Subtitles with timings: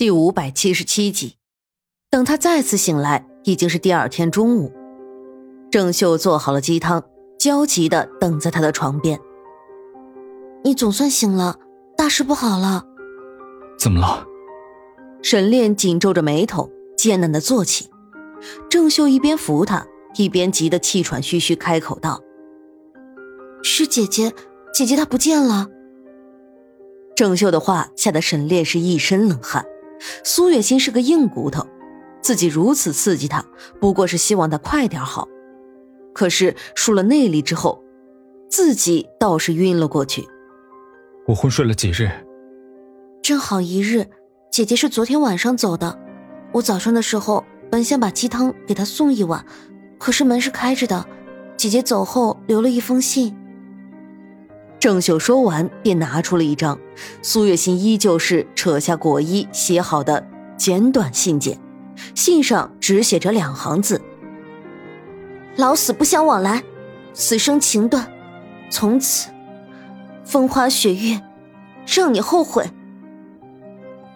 [0.00, 1.36] 第五百七十七集，
[2.08, 4.72] 等他再次醒来，已经是第二天中午。
[5.70, 7.04] 郑秀做好了鸡汤，
[7.38, 9.20] 焦急的等在他的床边。
[10.64, 11.58] 你总算醒了，
[11.98, 12.82] 大事不好了！
[13.78, 14.26] 怎么了？
[15.22, 17.90] 沈炼紧皱着眉头，艰难的坐起。
[18.70, 19.86] 郑秀一边扶他，
[20.16, 22.22] 一边急得气喘吁吁，开口道
[23.62, 24.32] ：“是姐姐，
[24.72, 25.68] 姐姐她不见了。”
[27.14, 29.66] 郑秀的话吓得沈炼是一身冷汗。
[30.24, 31.66] 苏月心是个硬骨头，
[32.20, 33.44] 自己如此刺激他，
[33.80, 35.28] 不过是希望他快点好。
[36.12, 37.82] 可是输了内力之后，
[38.48, 40.26] 自己倒是晕了过去。
[41.26, 42.10] 我昏睡了几日，
[43.22, 44.06] 正好一日。
[44.50, 45.96] 姐姐是昨天晚上走的，
[46.52, 49.44] 我早上的时候本想把鸡汤给她送一碗，
[49.96, 51.06] 可是门是开着的。
[51.56, 53.36] 姐姐走后留了一封信。
[54.80, 56.76] 郑秀说完，便拿出了一张
[57.22, 61.58] 苏月心依旧是扯下裹衣写好的简短信件，
[62.14, 64.00] 信上只写着两行字
[65.56, 66.62] ：“老死不相往来，
[67.12, 68.10] 此生情断，
[68.70, 69.30] 从此
[70.24, 71.20] 风花雪月，
[71.86, 72.70] 让你后悔。”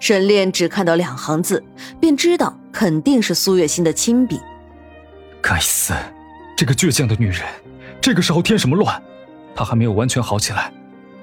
[0.00, 1.64] 沈炼只看到两行字，
[1.98, 4.38] 便知道肯定是苏月心的亲笔。
[5.40, 5.94] 该死，
[6.56, 7.40] 这个倔强的女人，
[8.02, 9.02] 这个时候添什么乱？
[9.54, 10.70] 她还没有完全好起来，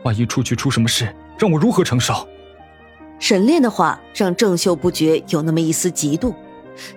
[0.03, 2.28] 万一出去出什么事，让我如何承受？
[3.17, 6.36] 沈炼的话让郑秀不觉有那么一丝嫉妒。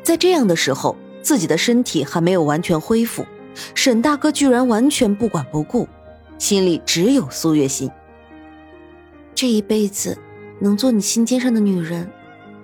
[0.02, 3.24] 在这样的时候，自己的身体还没有完全恢复，
[3.74, 5.88] 沈大哥居然完全不管不顾，
[6.36, 7.90] 心里只有苏月心。
[9.34, 10.18] 这一辈子
[10.60, 12.10] 能做你心尖上的女人，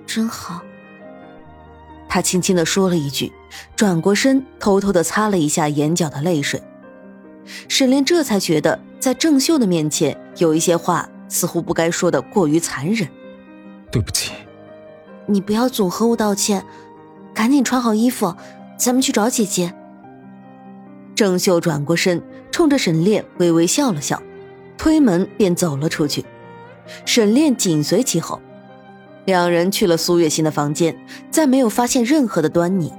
[0.06, 0.60] 真好。
[2.06, 3.32] 他轻轻的说了一句，
[3.74, 6.62] 转过身，偷偷的擦了一下眼角的泪水。
[7.68, 13.08] 沈炼这才觉得，在郑秀的面前，有一些话似乎不该说的过于残忍。
[13.90, 14.32] 对不起，
[15.24, 16.62] 你不要总和我道歉，
[17.32, 18.36] 赶紧穿好衣服，
[18.76, 19.72] 咱们去找姐姐。
[21.14, 24.22] 郑秀转过身，冲着沈炼微微笑了笑，
[24.76, 26.24] 推门便走了出去。
[27.04, 28.40] 沈炼紧随其后，
[29.24, 30.96] 两人去了苏月心的房间，
[31.30, 32.92] 再没有发现任何的端倪。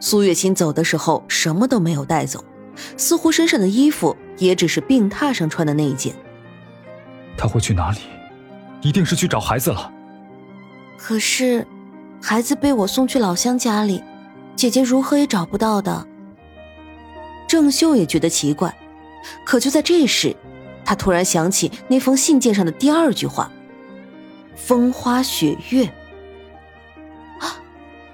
[0.00, 2.44] 苏月心走的时候，什么都没有带走。
[2.96, 6.14] 似乎身上的衣服也只是病榻上穿的那一件。
[7.36, 7.98] 他会去哪里？
[8.80, 9.92] 一定是去找孩子了。
[10.96, 11.66] 可是，
[12.20, 14.02] 孩子被我送去老乡家里，
[14.56, 16.06] 姐姐如何也找不到的。
[17.48, 18.74] 郑秀也觉得奇怪，
[19.44, 20.34] 可就在这时，
[20.84, 23.50] 他突然想起那封信件上的第二句话
[24.56, 25.86] ：“风花雪月。”
[27.40, 27.58] 啊，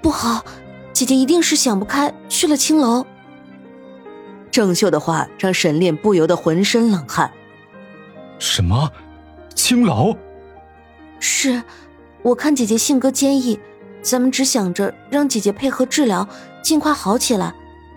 [0.01, 0.43] 不好，
[0.91, 3.05] 姐姐一定是想不开去了青楼。
[4.51, 7.31] 郑秀的话让沈炼不由得浑身冷汗。
[8.39, 8.91] 什么？
[9.61, 10.15] 青楼？
[11.19, 11.61] 是，
[12.21, 13.59] 我看姐姐性格坚毅，
[14.01, 16.27] 咱们只想着让姐姐配合治疗，
[16.63, 17.53] 尽快好起来。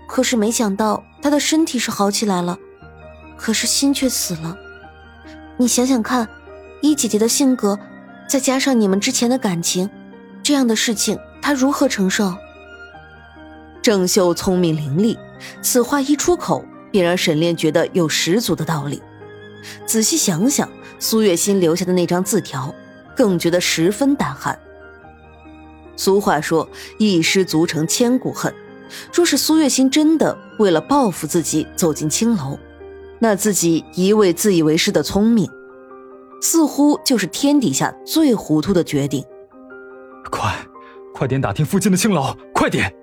[0.09, 2.59] 可是没想到她的身体是好起来了，
[3.37, 4.57] 可是心却死了。
[5.57, 6.29] 你想想看，
[6.81, 7.79] 依姐姐的性格，
[8.29, 9.89] 再加上你们之前的感情，
[10.43, 12.35] 这样的事情她如何承受？
[13.81, 15.17] 郑秀聪明伶俐。
[15.63, 19.01] 此话一出口，便让沈炼觉得有十足的道理。
[19.87, 20.69] 仔细想想，
[21.03, 22.73] 苏月心留下的那张字条，
[23.17, 24.57] 更觉得十分胆寒。
[25.97, 28.55] 俗话说“一失足成千古恨”，
[29.13, 32.57] 若是苏月心真的为了报复自己走进青楼，
[33.19, 35.51] 那自己一味自以为是的聪明，
[36.41, 39.25] 似乎就是天底下最糊涂的决定。
[40.31, 40.55] 快，
[41.13, 42.95] 快点打听附近的青楼，快点！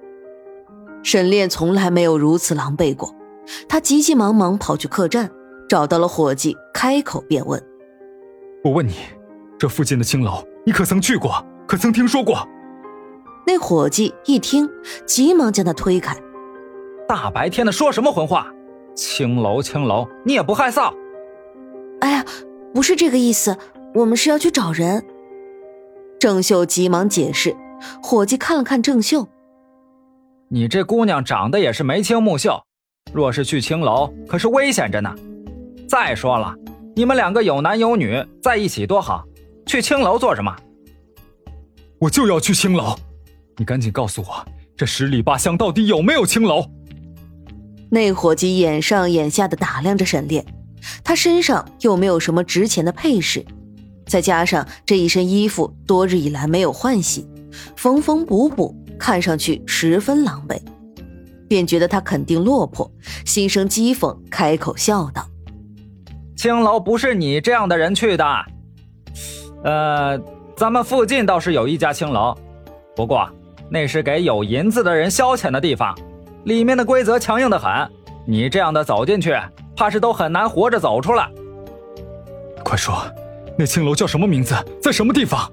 [1.04, 3.14] 沈炼从来没有如此狼狈过，
[3.68, 5.30] 他急急忙忙跑去客栈，
[5.68, 7.62] 找到了伙计，开口便问
[8.64, 8.96] ：“我问你，
[9.58, 11.46] 这附近的青楼，你可曾去过？
[11.68, 12.48] 可曾听说过？”
[13.46, 14.70] 那伙计一听，
[15.06, 16.16] 急忙将他推开
[17.08, 18.48] ：“大白天的说什么混话？
[18.96, 20.94] 青楼青楼，你也不害臊
[22.02, 22.26] ？”“哎呀，
[22.74, 23.58] 不是这个意思，
[23.96, 25.06] 我们是要去找人。”
[26.20, 27.56] 郑秀急忙解释。
[28.04, 29.26] 伙计看了看郑秀。
[30.50, 32.62] 你这姑娘长得也是眉清目秀，
[33.14, 35.16] 若是去青楼，可是危险着呢。
[35.88, 36.54] 再说了，
[37.00, 39.24] 你们两个有男有女在一起多好，
[39.66, 40.54] 去青楼做什么？
[41.98, 42.94] 我就要去青楼，
[43.56, 46.66] 你赶紧告诉我，这十里八乡到底有没有青楼？
[47.90, 50.46] 那伙计眼上眼下的打量着沈炼，
[51.02, 53.46] 他身上又没有什么值钱的配饰，
[54.06, 57.26] 再加上这一身衣服多日以来没有换洗，
[57.78, 58.76] 缝缝补补。
[59.00, 60.60] 看上去十分狼狈，
[61.48, 62.92] 便觉得他肯定落魄，
[63.26, 65.26] 心生讥讽，开口笑道
[66.40, 68.26] ：“青楼不是你这样的人去的，
[69.66, 70.18] 呃，
[70.56, 72.34] 咱们附近倒是有一家青楼，
[72.96, 73.30] 不过
[73.70, 75.94] 那是给有银子的人消遣的地方，
[76.46, 77.70] 里面的规则强硬的很。
[78.26, 79.38] 你这样的走进去，
[79.76, 81.30] 怕是都很难活着走出来。
[82.64, 83.04] 快说，
[83.58, 85.52] 那青楼叫什么名字，在什么地方？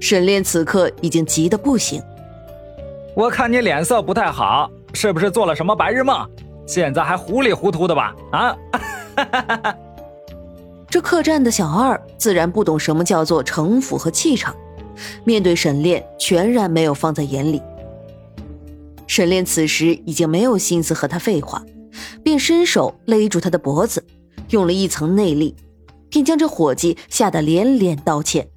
[0.00, 2.02] 沈炼此刻已经急得不行。
[3.14, 6.28] 我看你脸色不太好，是不是做了什么白日梦？
[6.66, 8.12] 现在还糊里糊涂的吧？
[8.32, 8.56] 啊！
[9.24, 9.76] 哈哈哈
[10.88, 14.54] 这客栈的小二自然不懂什么叫做城府和气场，
[15.24, 17.62] 面对沈炼全然没有放在眼里。
[19.06, 21.62] 沈炼此时已经没有心思和他废话，
[22.22, 24.04] 便伸手勒住他的脖子，
[24.50, 25.54] 用了一层内力，
[26.08, 28.48] 便将这伙计吓得连连道歉：“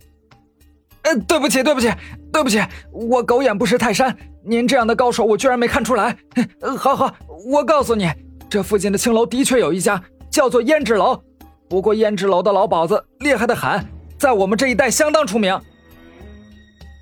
[1.04, 1.92] 呃，对不起，对不起，
[2.32, 2.60] 对不起，
[2.92, 6.18] 我狗眼不识泰山，您这样的高手，我居然没看出来。
[6.78, 7.16] 好好，
[7.46, 8.12] 我告诉你，
[8.50, 10.02] 这附近的青楼的确有一家，
[10.34, 11.18] 叫做胭脂楼。”
[11.70, 13.84] 不过胭脂楼的老鸨子厉害的很，
[14.18, 15.58] 在我们这一带相当出名。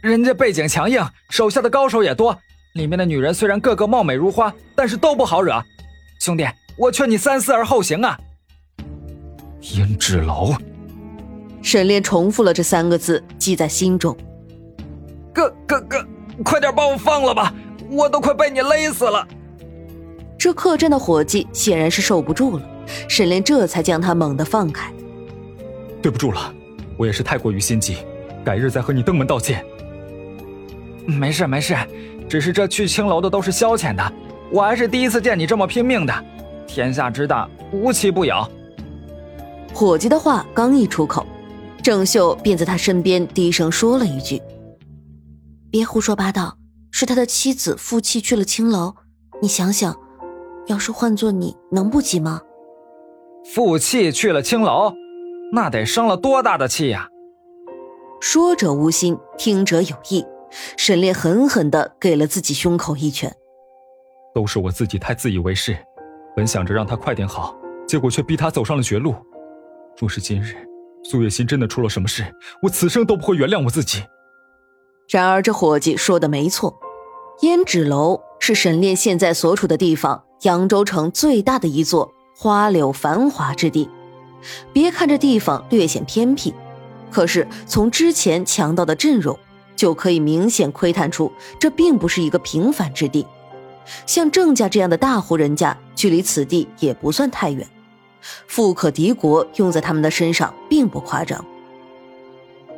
[0.01, 2.37] 人家背景强硬，手下的高手也多。
[2.75, 5.61] 里面的女人虽然个个貌美如花，但是都不好惹。
[6.21, 6.47] 兄弟，
[6.77, 8.17] 我劝你三思而后行啊！
[9.61, 10.53] 胭脂楼，
[11.61, 14.15] 沈炼重复了这三个字，记在心中。
[15.33, 16.05] 哥哥哥，
[16.45, 17.53] 快点把我放了吧，
[17.89, 19.27] 我都快被你勒死了。
[20.37, 22.70] 这客栈的伙计显然是受不住了。
[23.07, 24.91] 沈炼这才将他猛地放开。
[26.01, 26.53] 对不住了，
[26.97, 27.97] 我也是太过于心急，
[28.43, 29.63] 改日再和你登门道歉。
[31.05, 31.75] 没事没事，
[32.29, 34.13] 只是这去青楼的都是消遣的，
[34.51, 36.25] 我还是第一次见你这么拼命的。
[36.67, 38.35] 天下之大，无奇不有。
[39.73, 41.25] 伙计的话刚一出口，
[41.83, 44.41] 郑秀便在他身边低声说了一句
[45.71, 46.57] ：“别胡说八道，
[46.91, 48.95] 是他的妻子负气去了青楼。
[49.41, 49.95] 你想想，
[50.67, 52.41] 要是换做你，能不急吗？”
[53.43, 54.93] 负气去了青楼，
[55.51, 57.09] 那得生了多大的气呀！
[58.19, 60.25] 说者无心，听者有意。
[60.77, 63.33] 沈炼狠狠地给了自己胸口一拳。
[64.35, 65.77] 都是我自己太自以为是，
[66.35, 67.55] 本想着让他快点好，
[67.87, 69.15] 结果却逼他走上了绝路。
[69.97, 70.55] 若是今日
[71.03, 72.23] 苏月心真的出了什么事，
[72.61, 74.03] 我此生都不会原谅我自己。
[75.09, 76.77] 然而这伙计说的没错，
[77.41, 82.13] 胭脂楼是沈炼现在所处的地方扬州城最大的一座。
[82.41, 83.87] 花柳繁华之地，
[84.73, 86.51] 别看这地方略显偏僻，
[87.11, 89.37] 可是从之前强盗的阵容，
[89.75, 93.27] 就可以明显窥探出这并不是一个平凡之地。
[94.07, 97.67] 像郑家这样的大户人家，距离此地也不算太远，
[98.47, 101.45] 富可敌国用在他们的身上并不夸张。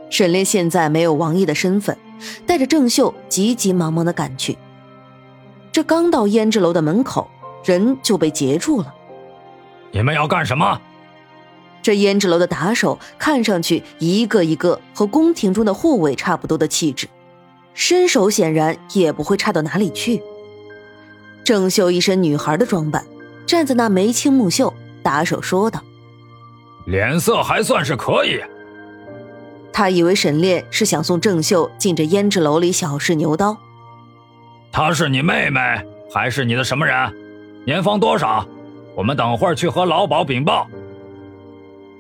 [0.10, 1.98] 沈炼现在没有王爷的身份，
[2.46, 4.58] 带着郑秀急急忙忙的赶去。
[5.72, 7.30] 这刚到胭脂楼的门口，
[7.64, 8.94] 人就被截住了。
[9.94, 10.82] 你们要干什么？
[11.84, 17.08] 这胭脂楼的打手看上去一个一个和宫廷中的护卫差不多的气质，
[17.76, 20.22] 身手显然也不会差到哪里去。
[21.44, 23.06] 郑秀一身女孩的装扮，
[23.46, 24.74] 站在那眉清目秀，
[25.04, 25.80] 打手说道
[26.88, 28.42] ：“脸色还算是可以。”
[29.72, 33.58] 他以为沈炼是想送郑秀进这胭脂楼里小试牛刀。
[34.72, 35.60] 她是你妹妹
[36.12, 37.14] 还是你的什么人？
[37.66, 38.48] 年方多少？
[38.96, 40.68] 我们等会儿去和老鸨禀报。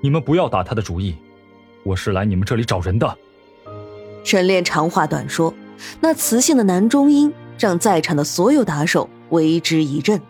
[0.01, 1.15] 你们不要打他的主意，
[1.83, 3.17] 我是来你们这里找人的。
[4.23, 5.53] 沈炼长话短说，
[5.99, 10.21] 那磁性的男中音让在场的所有打手为之一震。